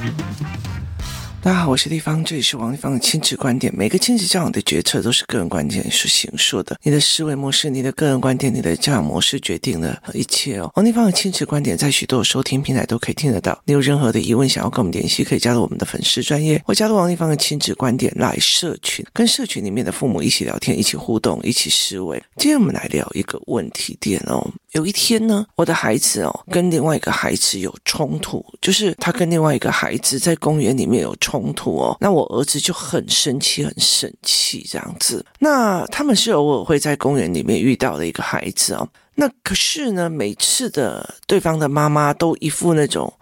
[1.42, 3.74] 大家好，我是丽芳，这里是王丽芳的亲子观点。
[3.74, 6.78] 每个亲子教养的决策都是个人观点所形塑的。
[6.82, 10.70] 你的思维模式、你的个人观点、你的教养模式决定了一切哦。
[10.76, 13.58] 王丽芳的亲子观点在许多收听平台都可以听得到。
[13.64, 22.22] 你有任何的疑问想要跟我们联系，可以加入我们的粉丝专业，或加入王丽芳的亲子观点来社群，跟社群里面的父母一起聊天、一起互动、一起思维。
[22.36, 24.50] 今天我们来聊一个问题点哦。
[24.72, 31.96] 有一天呢，我的孩子哦跟另外一个孩子有冲突，就是他跟另外一个孩子在公园里面有冲突哦。
[32.00, 35.24] 那我儿子就很生气，很生气这样子。
[35.38, 38.88] 那他们是偶尔会在公园里面遇到的一个孩子哦。
[39.14, 43.12] 那可是呢，每次的对方的妈妈都一副那种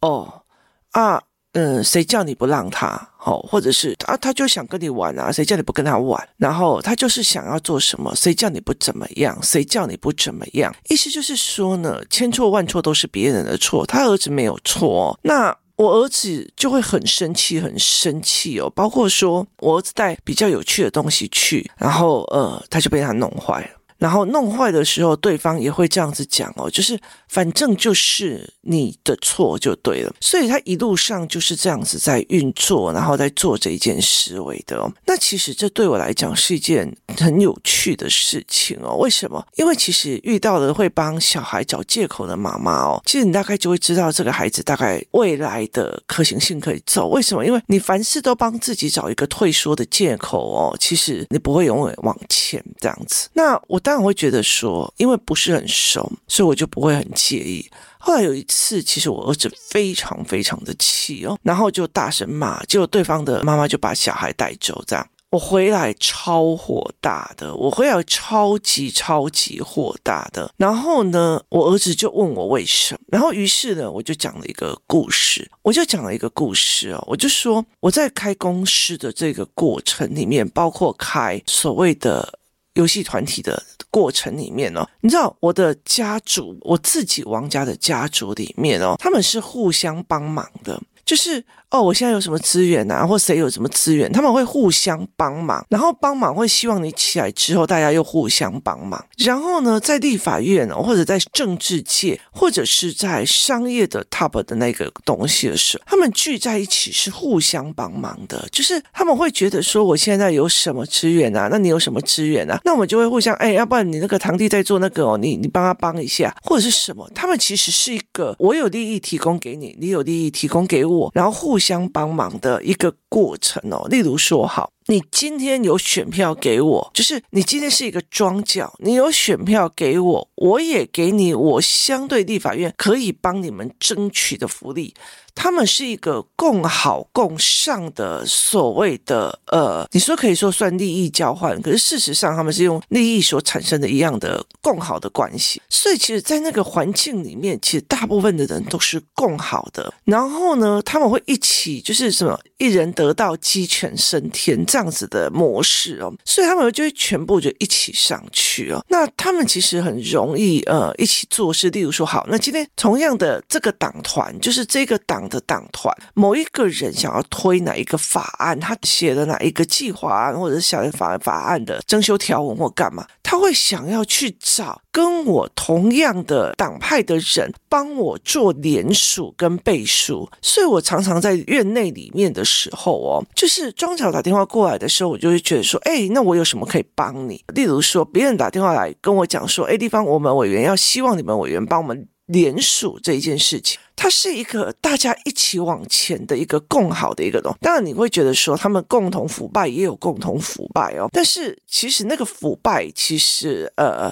[0.00, 0.42] 哦
[0.90, 1.22] 啊。
[1.56, 3.10] 嗯，谁叫你不让他？
[3.24, 6.28] 哦，或者是啊，他就想跟你玩啊，谁叫你不跟他玩？
[6.36, 9.38] 然后他就是想要做什么，谁叫你不怎么样？
[9.42, 10.74] 谁叫你不怎么样？
[10.88, 15.18] 意思就是说呢，千错万错都是别人的错，他儿子没有错。
[15.22, 18.70] 那我儿子就会很生气，很生气哦。
[18.70, 23.68] 包括说我儿子带比较有趣的东西去，然后呃，他就被他弄坏了。
[24.04, 34.92] 然后弄坏的时候，对方也会这样子讲哦，就是反正就是你的错就对了，所以他一路上就是这样子在运作，然后在做这一件思维的哦。
[35.06, 38.96] 那其实这对我来讲是一件很有趣的事情哦。
[38.96, 39.42] 为什么？
[39.56, 47.08] 因为其实遇到了会帮小孩找借口的妈妈哦，其实你大概就会知道这个孩子大概未来的可行性可以走。
[47.08, 47.46] 为什么？
[47.46, 53.30] 因为你凡事都帮自己找一个退缩的借口哦，其实你不会永远往前这样子。
[53.32, 53.93] 那我当。
[53.94, 57.64] 但我会觉得说，因为不是很熟，所以我就不会很介意。
[57.96, 64.82] 后来有一次，其实我儿子非常非常的气哦，然后就大声骂，结果对方的妈妈就把小孩带走。
[64.84, 70.52] 这样，我回来超火大的，我回来超级超级火大的。
[70.56, 82.40] 然后呢，我儿子就问我为什么，然后于是呢，我就讲了一个故事，我就讲了一个故事哦，我就说我在开公司的这个过程里面，包括开所谓的。
[82.74, 91.44] 游戏团体的过程里面哦，你知道我的家族，我自己王家的家族里面哦，他们是互相帮忙的，就是。
[91.74, 99.04] 哦，我现在有什么资源啊，或谁有什么资源，他们会互相帮忙，然后帮忙会希望你起来之后，大家又互相帮忙。
[99.18, 112.60] 然后呢，在立法院哦，或者在政治界，或者是在商业的 top 的那个东西的时候，他们聚在一起是互相帮忙的，就是他们会觉得说，我现在有什么资源啊，那你有什么资源啊？
[112.64, 117.10] 那我们就会互相，哎，要不然你那个堂弟在做那个哦，你你帮他帮一下，或者是什么？
[117.16, 121.84] 他们其实是一个，我有利益提供给你，你有利益提供给我，然后互相。
[121.94, 134.94] 帮忙的一个过程哦，例如说，好，你今天有选票给我，就是你今天是一个庄脚，你有选票给我，我也给你，我相对立法院可以帮你们争取的福利。
[135.36, 145.60] 他们是一个共好共上的所谓的呃，你说可以说算利益交换，可是事实上他们是用利益所产生的一样的共好的关系。
[145.68, 149.92] 所以其实，在那个环境里面，其实大部分的人都是共好的。
[150.04, 156.12] 然后呢，他们会一起就是什么，一人得道鸡犬升天这样子的模式哦。
[156.24, 158.84] 所以他们就会全部就一起上去哦。
[158.88, 161.70] 那他们其实很容易呃一起做事。
[161.70, 165.24] 例如说，好，那今天同样的这个党团，就是这个党。
[165.24, 187.42] 的党团，某一个人想要推哪一个法案，他写的哪一个计划案，或者是小法法案的增修条文或干嘛，他会想要去找跟我同样的党派的人帮我做联署跟背书，所以我常常在院内里面的时候哦，就是庄桥打电话过来的时候，我就会觉得说，哎，那我有什么可以帮你？
[187.54, 192.06] 例如说，别人打电话来跟我讲说，哎，地方我们委员要希望你们委员帮我们。
[192.26, 197.58] 联署这一件事情，它是一个大家一起往前的一个共好的一个东西。
[197.60, 201.08] 当然，你会觉得说他们共同腐败，也有共同腐败哦。
[201.12, 204.10] 但是其实那个腐败，其实呃，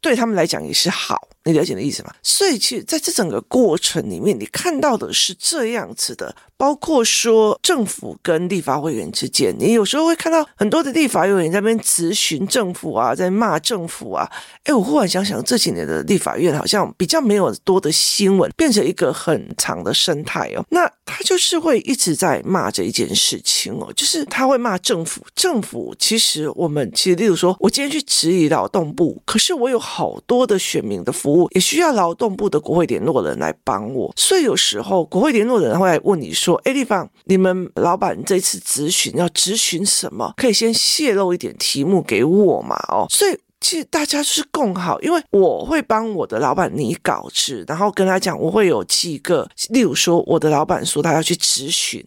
[0.00, 1.28] 对他们来讲也是好。
[1.44, 2.12] 你了解的意思吗？
[2.22, 6.34] 所以其实在这整个过程里面，你看到的是这样子的。
[6.56, 14.30] 包括说政府跟立法委员之间，你有时候会看到很多的立法委员在那边质询政府啊，在骂政府啊。
[14.62, 20.64] 哎，我忽然想想，这几年的立法院好像比较没有多的新闻，变成一个很长的生态哦。
[20.70, 25.26] 那他就是会一直在骂这一件事情哦，就是他会骂政府。
[25.34, 34.12] 政府其实我们其实，例如说，我今天去质疑劳动部，可是我有好多的选民的服务务，也需要劳动部的国会联络人来帮我。
[34.16, 36.54] 所以有时候国会联络人会来问你说。
[36.64, 40.32] 哎，地方，你们老板这次质询要质询什么？
[40.36, 42.76] 可以先泄露一点题目给我嘛？
[42.88, 52.04] 哦，所以其实大家是共好，因为我会帮我的老板拟稿子，然后跟他讲，我会有几个，例如说我的老板说他要去质询，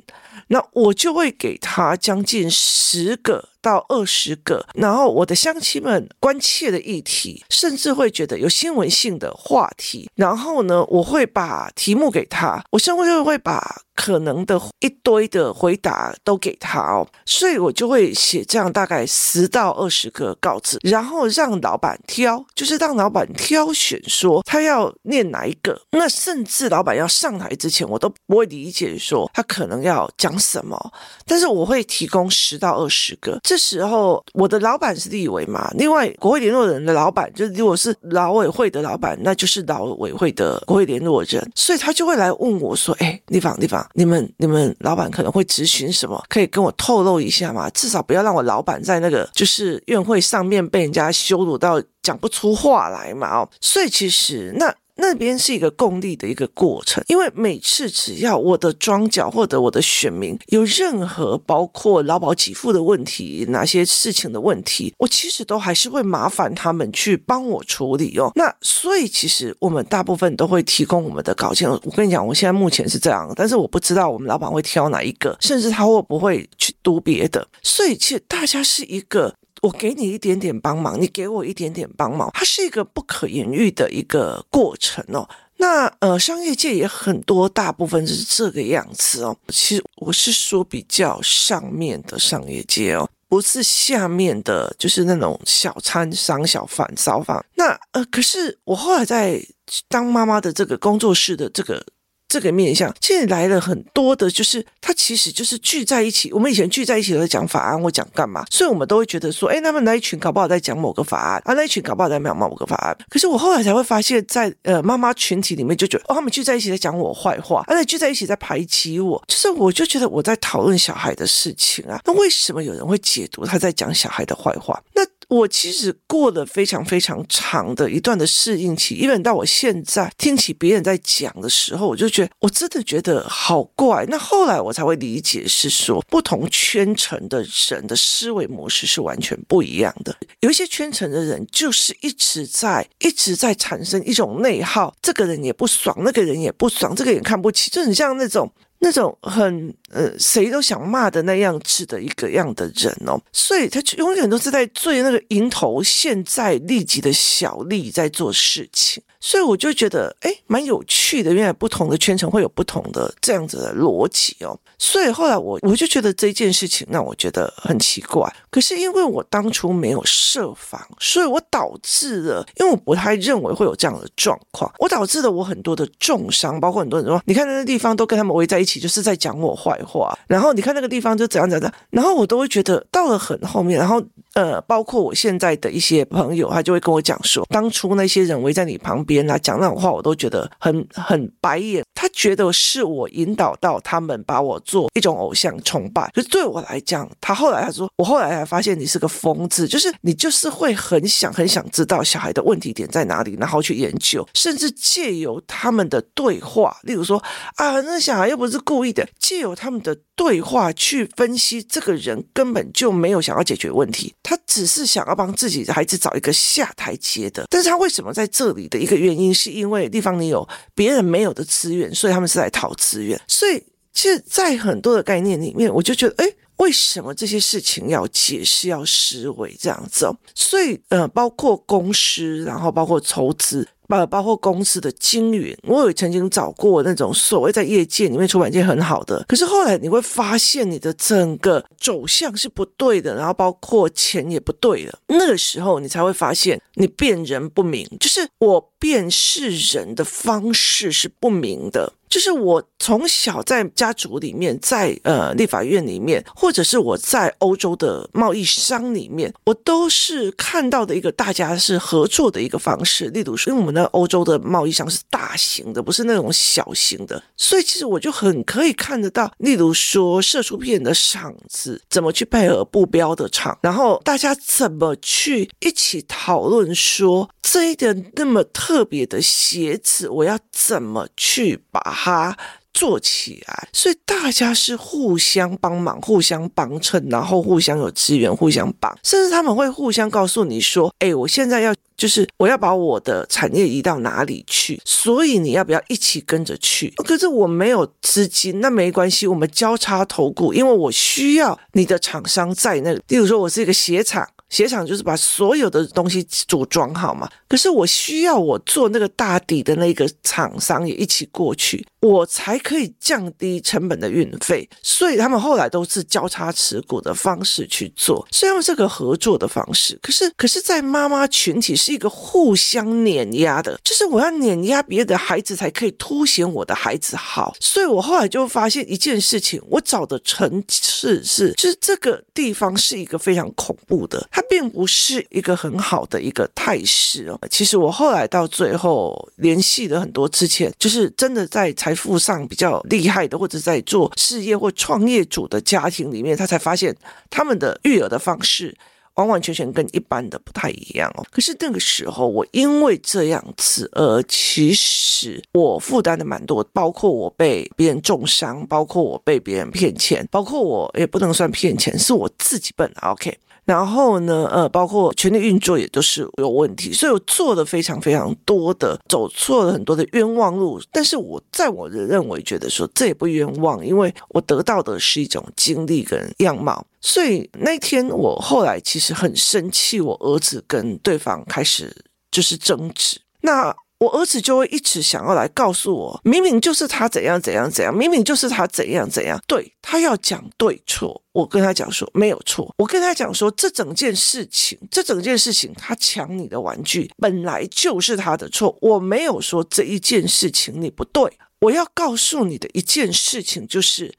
[0.47, 3.49] 那我就会给他将近十个。
[3.61, 30.77] 到二十个，然后我的乡亲们关切的议题，甚至会觉得有新闻性的话题，然后呢，我会把题目给他，我甚至会把可能的一堆的回答都给他哦，所以我就会写这样大概十到二十个稿子，然后让老板挑，就是让老板挑选说他要念哪一个，那甚至老板要上台之前，我都不会理解说他可能要讲什么，
[31.25, 33.39] 但是我会提供十到二十个。
[33.57, 46.23] 时候，我的老板是立委嘛，另外国会联络人的老板，就是如果是劳委会的老板，那就是劳委会的国会联络人，所以他就会来问我说：“哎，地方地方，你们你们老板可能会咨询什么？
[46.29, 47.69] 可以跟我透露一下吗？
[47.71, 54.73] 至少不要让我老板在那个就是院会上面被人家羞辱到讲不出话来嘛。”哦，所以其实那。
[54.97, 68.31] 那边是一个共利的一个过程，因为每次只要我的庄脚或者我的选民有任何包括劳保给付的问题，哪些事情的问题，我其实都还是会麻烦他们去帮我处理哦。
[68.35, 71.69] 那所以其实我们大部分都会提供我们的稿件。
[71.69, 77.47] 我跟你讲，我现在目前是这样，但是我不知道我们老板会挑哪一个，甚至他会不会去读别的。
[77.61, 79.33] 所以其实大家是一个。
[79.61, 85.27] 我给你一点点帮忙，你给我一点点帮忙，它是一个不可言喻的一个过程哦。
[85.57, 89.35] 那呃，商业界也很多，大部分是这个样子哦。
[89.49, 97.43] 其实我是说比较上面的商业界哦，不是下面的，就是那种小餐商、小贩、小贩。
[97.55, 99.41] 那呃，可是我后来在
[99.87, 101.83] 当妈妈的这个工作室的这个。
[102.27, 106.31] 这个面向现在来了很多的，就是他其实就是聚在一起。
[106.33, 112.97] 我们以前聚在一起都在讲法案或讲干嘛，所以我们都会觉得说，哎，他们那一群搞不好在讲某个法案啊，那一群搞不好在讲某个法案。
[113.09, 119.23] 可是我后来才会发现，在呃妈妈群体里面就觉得，哦，他们聚在一起在讲我坏话，而且聚在一起在排挤我。
[119.27, 124.81] 就是我就觉得我在讨论小孩的事情啊，那为什么有人会解读他在讲小孩的坏话？
[124.93, 134.05] 那我其实过了非常非常长的一段的适应期，因为到我现在听起别人在讲的时候，我就觉我真的觉得好怪。
[134.07, 140.15] 那后来我才会理解，是说不同圈层的人的思维模式是完全不一样的。
[140.39, 148.51] 有一些圈层的人就是一直在一直在产生一种内耗，这个人也不爽，那个人也不爽，这个人看不起，就很像那种。
[148.79, 159.01] 那种很呃，谁都想骂的那样子的一个样的人哦，所以他永远都是在追那个蝇头现在利己的小利在做事情。
[159.19, 161.33] 所以我就觉得，哎，蛮有趣的。
[161.33, 164.57] 原来不同的圈层会有不同的这样子的逻辑哦。
[164.77, 168.31] 所以后来我我就觉得这件事情让我觉得很奇怪。
[168.51, 180.17] 可是因为我当初没有设防，所以我导致了，因为我不太认为会有这样的状况，我导致了我很多的重伤，包括很多人说，你看那个地方都跟他们围在一起，就是在讲我坏话。
[180.27, 184.01] 然后你看那个地方就怎样怎样，然后我都会觉得到了很后面，然后
[184.33, 189.17] 呃，包括我现在的一些朋友，他就会跟我讲说，当初那些人围在你旁边。
[189.29, 191.83] 啊讲那种话，我都觉得很很白眼。
[191.99, 207.17] 他觉得是我引导到他们把我做一种偶像崇拜，可是对我来讲，他后来他说，我后来才发现你是个疯子，就是你就是会很想很想知道小孩的问题点在哪里，然后去研究，甚至借由他们的对话，例如说
[207.55, 221.86] 啊，那小孩又不是故意的，借由他们的对话去分析，这个人根本就没有想要解决问题，他只是想要帮自己的孩子找一个下台阶的，但是他为什么在这里的一个原因，是因为地方你有别人没有的资源。
[221.93, 223.61] 所以他们是来讨资源，所以
[223.93, 230.15] 其实，在很多的概念里面，我就觉得，哎，为什么这些事情要解释、要思维这样子哦？
[230.35, 233.67] 所以，呃，包括公司，然后包括筹资。
[233.87, 251.93] 包包括公司的经营，我有曾经找过那种所谓在业界里面出版界很好的，可是后来你会发现你的整个走向是不对的，然后包括钱也不对的，那个时候你才会发现你辨人不明，就是我辨识人的方式是不明的。
[252.09, 263.09] 就是我从小在家族里面，在呃立法院里面，或者是我在欧洲的贸易商里面，我都是看到的一个大家是合作的一个方式。
[263.09, 281.95] 例如说，因为我们那欧洲的贸易商是大型的，不是那种小型的，所以其实我就很可以看得到，例如说射出片的厂子怎么去配合不标的厂，然后大家怎么去一起讨论说这一点那么特别的鞋子，我要怎么去把。
[282.07, 282.37] 它
[282.77, 303.01] 做起来，所以大家是互相帮忙、互相帮衬，然后互相有资源、互相帮，甚至他们会互相告诉你说：“哎，我现在要就是我要把我的产业移到哪里去，所以你要不要一起跟着去？”可是我没有资金，那没关系，我们交叉投顾，因为我需要你的厂商在那里。
[303.07, 304.29] 例如说，我是一个鞋厂。
[304.49, 314.67] 鞋厂就是把所有的东西组装好嘛，可是我需要我做那个大底的那个厂商也一起过去，我才可以降低成本的运费。
[314.81, 319.99] 所以他们后来都是交叉持股的方式去做，所以他们是个合作的方式。
[320.01, 327.53] 可是，可是在妈妈群体是一个互相碾压的，就是我要碾压别的孩子才可以凸显我的孩子好。
[327.59, 334.27] 所以我后来就发现一件事情，我找的城市是，就是这个地方是一个非常恐怖的。
[334.37, 337.39] 它并不是一个很好的一个态势哦。
[337.49, 346.95] 其实我后来到最后联系了很多之前，就是真的在财富上比较厉害的，或者在做事业或创业主的家庭里面，他才发现
[347.31, 348.77] 他们的育儿的方式
[349.15, 351.25] 完完全全跟一般的不太一样哦。
[351.31, 363.13] 可是那个时候，我因为这样子，呃，其实我负担的蛮多，包括我被别人重伤，包括我被别人骗钱，包括我也不能算骗钱，是我自己笨啊。
[363.13, 363.35] OK。
[363.67, 370.81] 然后呢，呃，包括权力运作也都是有问题，所以我做了非常非常多的，走错了很多的冤枉路。
[370.89, 376.87] 但是我在我的认为，觉得说这也不冤枉，因为我得到的是一种经历跟样貌。
[377.01, 381.93] 所以那天我后来其实很生气，我儿子跟对方开始
[382.31, 383.19] 就是争执。
[383.41, 383.75] 那。
[383.99, 389.41] 我儿子就会一直想要来告诉我，明明就是他怎样怎样怎样，明明就是他怎样怎样。
[389.47, 392.71] 对，他要讲对错，我跟他讲说没有错。
[392.77, 398.77] 我跟他讲说，这整件事情，这整件事情，他抢你的玩具本来就是他的错。
[398.81, 401.23] 我没有说这一件事情你不对。
[401.61, 404.13] 我要告诉你的一件事情就是，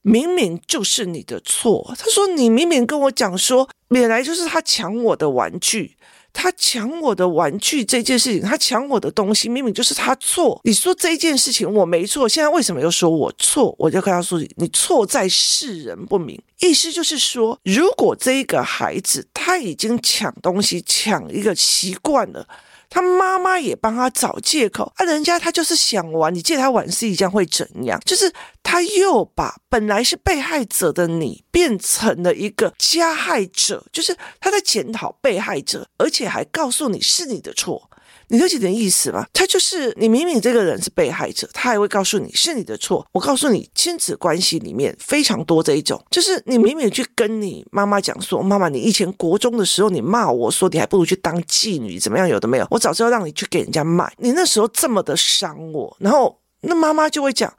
[0.00, 1.94] 明明就是你的错。
[1.98, 5.98] 他说你明明跟我讲说，本来就是他抢我的玩具。
[6.32, 10.60] 他抢我的玩具这件事情，他抢我的东西，明明就是他错。
[10.64, 13.74] 你说这件事情我没错，现在为什么又说我错？
[13.78, 16.40] 我就跟他说，你错在世人不明。
[16.60, 22.46] 意思就是说，如果这一个孩子他已经抢东西抢一个习惯了。
[22.90, 28.00] 他妈妈也帮他找借口啊，人家他就是想玩，你借他玩是一样会怎样？
[28.04, 37.90] 就是他又把本来是被害者的你变成了一个加害者，就是他在检讨被害者，而且还告诉你是你的错。
[38.28, 39.26] 你了解点意思吗？
[39.32, 43.06] 他就是你明明这个人是被害者，他还会告诉你是你的错。
[43.12, 52.28] 我告诉你，亲子关系里面非常多这一种，就是你明明去跟你妈妈讲说，妈妈，你以前国中的时候你骂我说，你还不如去当妓女，怎么样？
[52.28, 57.52] 有的没有，我早知道让你去给人家卖，你那时候这么的伤我，然后那妈妈就会讲。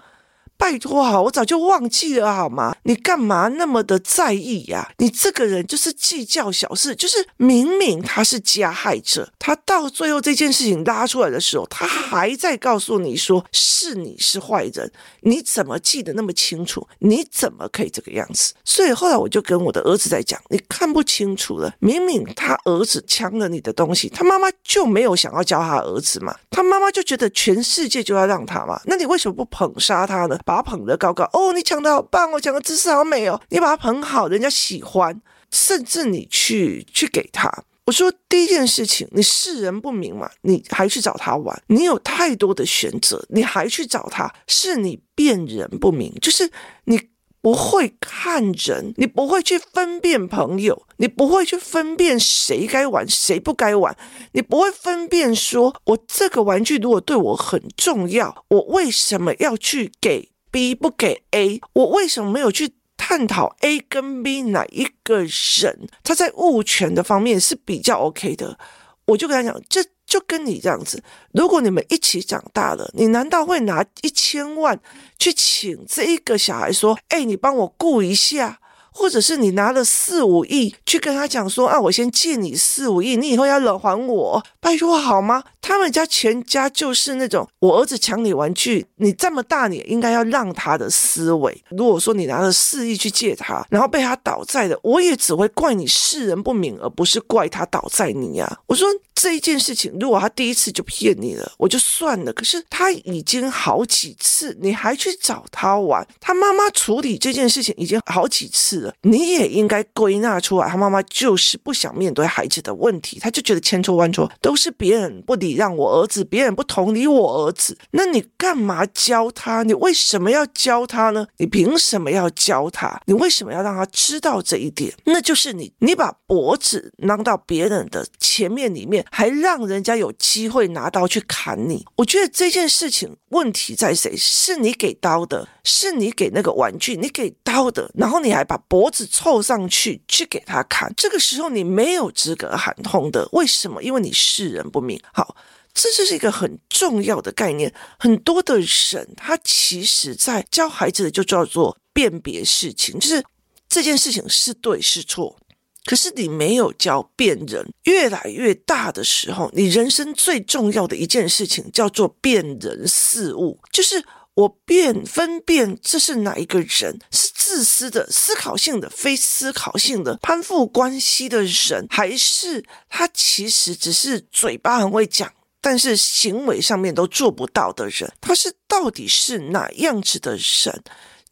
[0.59, 2.75] 拜托好，我早就忘记了好吗？
[2.83, 4.91] 你干嘛那么的在意呀？
[4.97, 16.85] 你这个人就是计较小事，就是明明他是加害者，他到最后这件事情拉出来的时候，他还在告诉你说是你是坏人，你怎么记得那么清楚？
[16.99, 18.53] 你怎么可以这个样子？
[18.65, 30.37] 所以后来我就跟我的儿子在讲，你看不清楚了，明明他儿子抢了你的东西，他妈妈就没有想要教他儿子嘛，他妈妈就觉得全世界就要让他嘛，那你为什么不捧杀他呢？
[30.49, 37.47] 把他捧得高高哦，你抢得好棒哦，抢的姿势好美哦，你把他捧好，人家喜欢，甚至你去去给他。
[37.85, 46.51] 我说第一件事情，你识人不明嘛，你还去找他玩，你有太多的选择，你还去找他，是你辨人不明，就是
[46.85, 46.99] 你
[47.41, 53.95] 不会看人，你不会去分辨朋友，你不会去分辨谁该玩谁不该玩，
[54.31, 61.59] 你不会分辨说，我这个玩具如果对我很重要，我为什么要去给 B 不给 A？
[61.73, 68.57] 我为什么没有去探讨 A 跟 B 哪一个人他在物权的方面是比较 OK 的？
[69.05, 71.03] 我就跟他讲，这就跟你这样子，
[71.33, 74.79] 如果你们一起长大了，你难道会拿一千万
[75.17, 78.59] 去请这一个小孩说：“哎，你帮我顾一下？”
[78.91, 85.43] 或者是你拿了四五亿去跟他讲说啊，我先借你四五亿，你以后要来还我，拜托好吗？
[85.61, 91.63] 他们家全家就是那种我儿子抢你玩具，你这么大，你应该要让他的思维。
[91.69, 98.59] 如果说你拿了四亿去借他，然后被他倒债的，我也只会怪你世人不明，而不是怪他倒债你呀、啊。
[98.67, 98.87] 我说。
[99.21, 102.31] 这一件事情，如果他第一次就骗你了，我就算了。
[102.31, 119.61] 可是他已经好几次，你还去找他玩，他妈妈处理这件事情已经好几次了，你也应该归纳出来，他妈妈就是不想面对孩子的问题，他就觉得千错万错都是别人不礼让我儿子，别人不同理我儿子，那你干嘛教他？
[119.61, 121.27] 你为什么要教他呢？
[121.37, 122.99] 你凭什么要教他？
[123.05, 124.91] 你为什么要让他知道这一点？
[125.05, 131.85] 那就是你，你把脖子扔到别人的前面里面，还让人家有机会拿刀去砍你。
[131.97, 134.17] 我觉得这件事情问题在谁？
[134.17, 140.91] 是你给刀的，是你给那个玩具，你给刀的，然后你还把脖子凑上去去给他砍。
[140.97, 143.29] 这个时候你没有资格喊痛的。
[143.33, 143.83] 为什么？
[143.83, 144.99] 因为你是是人不明。
[145.13, 145.35] 好，
[145.73, 147.73] 这就是一个很重要的概念。
[147.97, 153.23] 很多的人他其实在教孩子的就叫做辨别事情，就是
[153.67, 155.37] 这件事情是对是错。
[155.85, 164.03] 可是你没有教辨人，越来越大的时候，你人生最重要的一件事情叫做辨人事物，就是
[164.39, 178.11] 我辨分辨这是哪一个人，是自私的、思考性的、非思考性的、攀附关系的人，还是他其实只是嘴巴很会讲，但是行为上面都做不到的人？
[178.21, 180.83] 他是到底是哪样子的人？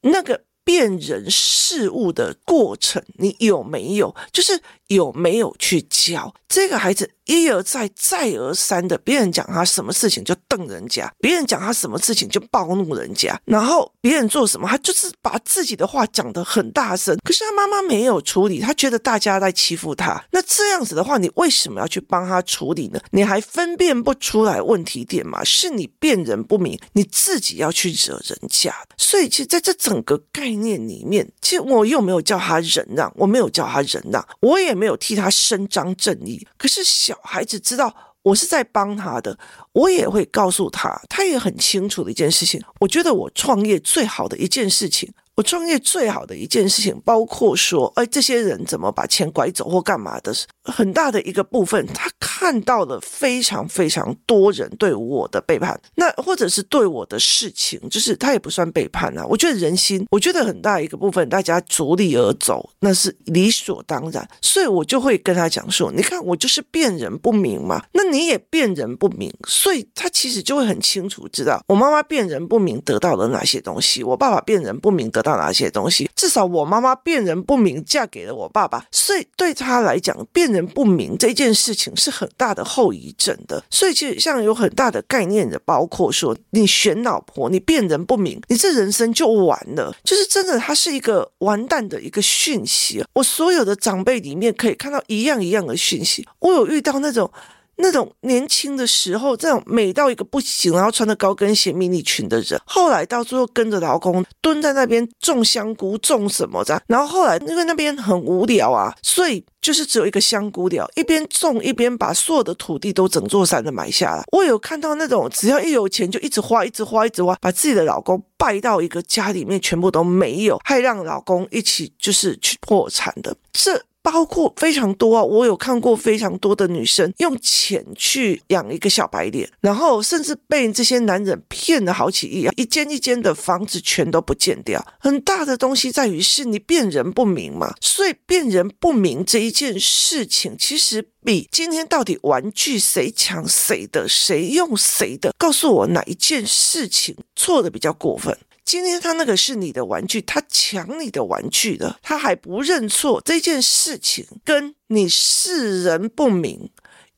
[0.01, 0.43] 那个。
[0.67, 4.13] 辨人事物的过程，你有没有？
[4.33, 7.09] 就是有没有去教这个孩子？
[7.23, 17.17] 一而再，再而三的，别人讲他什么事情就瞪人家，别人讲他什么事情就暴怒人家，然后别人做什么，他就是把自己的话讲得很大声。
[17.25, 20.23] 可是他妈妈没有处理，他觉得大家在欺负他。
[20.31, 22.99] 那这样子的话，你为什么要去帮他处理呢？
[23.11, 25.43] 你还分辨不出来问题点吗？
[25.43, 28.73] 是你辨人不明，你自己要去惹人家。
[28.97, 36.47] 所以，其实在这整个概念念里面，其实我又没有叫他忍让，我没有叫他忍让，我也没有替他伸张正义。
[36.57, 37.15] 可是小。
[37.23, 39.37] 孩子知道我是在帮他的，
[39.73, 42.61] 我也会告诉他，他也很清楚的一件事情。
[42.79, 45.11] 我觉得我创业最好的一件事情。
[45.37, 59.23] 我创业最好的一件事情，包括说，哎，这些人怎么把钱拐走或干嘛的，很大的一个部分，他看到了非常非常多人对我的背叛，那或者是对我的事情，就是他也不算背叛啊。
[59.27, 64.27] 我觉得人心，我觉得很大一个部分，大家逐利而走，那是理所当然。
[64.41, 75.37] 所以我就会跟他讲说，你看我就是辨人不明嘛，那你也辨人不明，所以他其实就会很清楚知道，我妈妈辨人不明得到了哪些东西，我爸爸辨人不明得到。
[75.37, 76.09] 哪些东西？
[76.15, 83.63] 至少我妈妈辨人不明，嫁给了我爸爸，所以对他来讲，辨人不明这件事情是很大的后遗症的。
[83.69, 93.05] 所以其实像有很大的概念的，包括说你选老婆，你辨人不明，你这人生就完了，就是真的，它是一个完蛋的一个讯息。
[93.13, 97.31] 我所有的长辈里面可以看到一样一样的讯息，我有遇到那种。
[97.77, 106.81] 那种年轻的时候，这种美到一个不行，然后穿着高跟鞋迷你裙的人，后来到最后跟着老公蹲在那边种香菇，种什么的。
[106.87, 114.23] 然后后来因为那边很无聊啊，所以就是只有一个香菇寮，一边种一边把所有的土地都整座山的买下来。
[114.31, 123.35] 我有看到那种只要一有钱就一直花，一直花，一直花，把自己的老公败到一个家里面全部都没有，还让老公一起就是去破产的。
[123.53, 123.83] 这。
[124.09, 134.81] 包括非常多啊，我有看过非常多的女生用钱去养一个小白脸，然后甚至被这些男人骗了好几亿，一间一间的房子全都不见掉。
[134.97, 148.37] 很大的东西在于是你辨人不明嘛，所以辨人不明这一件事情，其实比今天到底玩具谁抢谁的，谁用谁的，告诉我哪一件事情错的比较过分。
[148.67, 156.69] 今天他那个是你的玩具，他抢你的玩具了，他还不认错，这件事情跟你是人不明。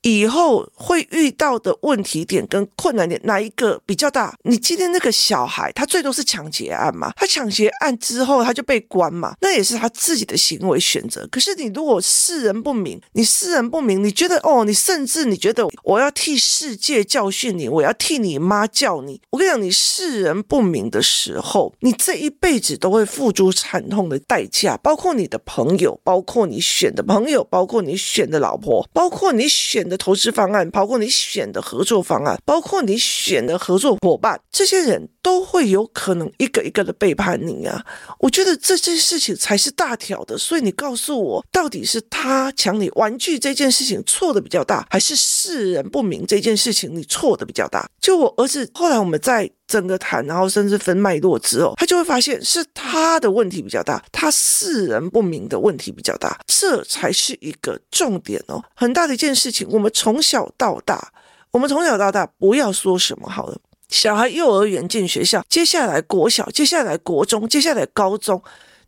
[0.01, 4.33] 以后会遇到的问题点跟困难点哪一个比较大？
[4.43, 7.11] 你今天那个小孩，他最多是抢劫案嘛？
[7.15, 9.35] 他抢劫案之后他就被关嘛？
[9.41, 11.27] 那也是他自己的行为选择。
[11.31, 19.21] 可是你如果识人不明，你识人不明，你觉得哦，你甚至你觉得我要替世界教训你，我要替你妈教你。
[19.31, 37.83] 我跟你讲，你识人不明的时候，你这一辈子都会付出惨痛的代价，包括你的朋友，包括你选的朋友，包括你选的老婆，包括你选的投资方案，包括你选的合作方案，包括你选的合作伙伴，这些人都会有可能一个一个的背叛你啊！
[38.19, 47.89] 我觉得这件事情才是大条的，所以你告诉我，到底是他抢你玩具这件事情错的比较大，还是世人不明这件事情你错的比较大？
[47.99, 59.91] 就我儿子后来我们在整个谈，然后甚至分脉络之后，他就会发现是他的问题比较大，他世人不明的问题比较大，这才是一个重点哦，很大的一件事情，我们。
[59.99, 61.11] 从小到大，
[61.51, 63.57] 我们从小到大，不要说什么好了。
[63.89, 68.41] 小孩幼儿园进学校，接下来国小，接下来国中，接下来高中，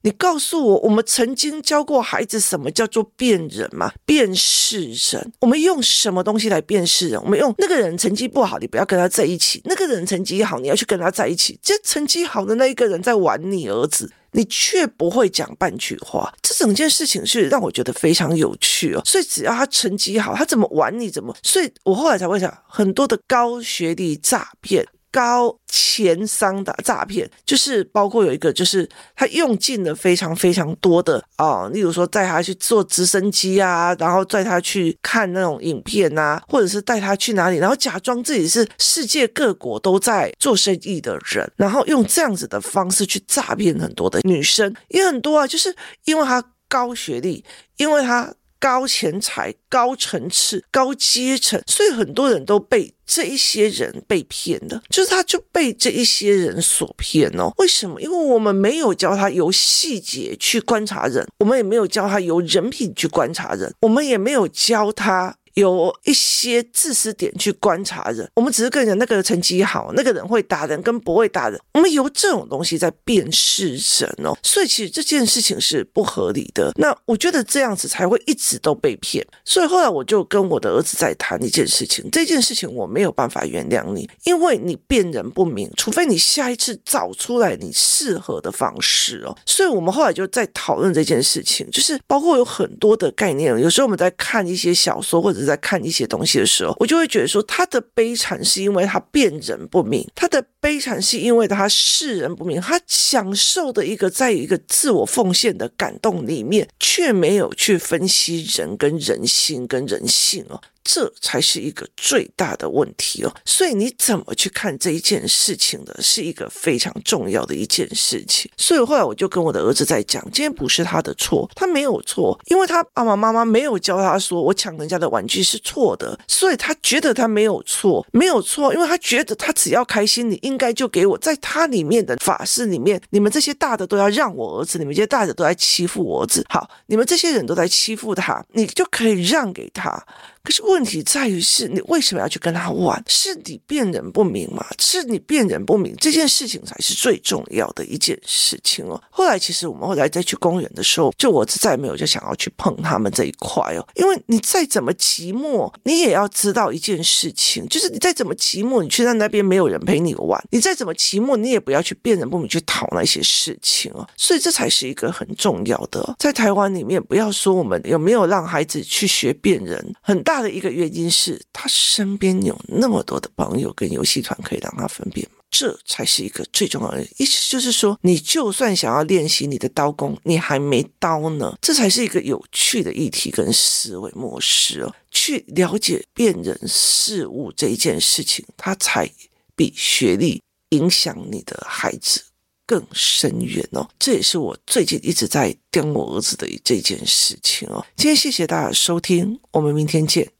[0.04, 3.92] 你告诉我，我们曾经教过孩子什么叫做辨人吗？
[4.06, 7.22] 辨识人，我们用什么东西来辨识人？
[7.22, 11.60] 我们用那个人成绩不好，你不要跟他在一起；那个人成绩好，你要去跟他在一起。
[11.62, 14.12] 这成绩好的那一个人在玩你儿子。
[14.34, 19.02] 你却不会讲半句话，这整件事情是让我觉得非常有趣哦。
[19.04, 21.36] 所以只要他成绩好，他怎么玩你怎么？
[21.44, 24.88] 所以我后来才会想，很多的高学历诈骗。
[25.12, 47.43] 高钱商的诈骗，就是包括有一个，就是他用尽了非常非常多的啊、例如说带他去坐直升机啊，然后带他去看那种影片啊，或者是带他去哪里，然后假装自己是世界各国都在做生意的人，然后用这样子的方式去诈骗很多的女生，也很多啊，就是因为他高学历，
[47.78, 48.34] 因为他。
[48.62, 57.52] 高钱财、高层次、高阶层，所以很多人都被这一些人被骗的，就是他就被这一些人所骗哦。
[57.58, 58.00] 为什么？
[58.00, 65.36] 因为我们没有教他由细节去观察人，我们也没有教他由人品去观察人，我们也没有教他。
[65.56, 76.72] 有一些自私点去观察人，我们只是跟人那个成绩好，那个人会打人跟不会打人，我们由这种东西在辨识人哦，所以其实这件事情是不合理的。
[76.78, 89.36] 那我觉得这样子才会一直都被骗，所以后来我就跟我的儿子在谈一件事情，这件事情我没有办法原谅你，因为你辨人不明，除非你下一次找出来你适合的方式哦。
[89.46, 95.41] 所以我们后来就在讨论这件事情，就是包括有很多的概念，有时候我们在看一些小说或者。
[95.46, 110.62] 在看一些东西的时候，我就会觉得说，他的悲惨是因为他辨人不明，他的悲惨是因为他世人不明，他享受的一个在一个自我奉献的感动里面，却没有去分析人跟人心跟人性哦。
[110.84, 118.50] 这才是一个最大的问题哦，所以你怎么去看这一件事情的，是一个非常重要的一件事情。
[118.58, 131.17] 所以后来我就跟我的儿子在讲，今天不是他的错，他没有错，因为他爸爸妈妈没有教他说我抢人家的玩具是错的，所以他觉得他没有错，没有错，因为他觉得他只要开心，你应该就给我。
[131.17, 140.04] 在他里面的法式里面，你们这些大的都要让我儿子，你们这些大的都在欺负我儿子，好，你们这些人都在欺负他，你就可以让给他。
[140.44, 143.02] 可是问题在于是你为什么要去跟他玩？
[143.08, 144.66] 是你辨人不明吗？
[144.80, 149.02] 是你辨人不明这件事情才是最重要的一件事情哦。
[149.10, 164.08] 后来其实我们后来再去公园的时候，就我是再没有就想要去碰他们这一块哦，因为你再怎么寂寞，你也要知道一件事情，就是你再怎么寂寞，你去到那边没有人陪你玩，你再怎么寂寞，你也不要去辨人不明去讨那些事情哦。
[164.18, 170.31] 所以这才是一个很重要的，在台湾里面，不要说我们有没有让孩子去学辨人，很大。
[170.32, 177.52] 大的一个原因是他身边有那么多的朋友跟游戏团可以让他分辨，这才是一个最重要的意思。
[177.52, 184.96] 就是说，你就算想要练习你的刀工，你还没刀呢，这才是一个有趣的议题跟思维模式哦。
[185.12, 189.12] 去了解辨人事物这一件事情，它才
[189.54, 192.24] 比学历影响你的孩子
[192.72, 197.86] 更深远哦，这也是我最近一直在盯我儿子的这件事情哦。
[197.98, 200.32] 今天谢谢大家收听，我们明天见。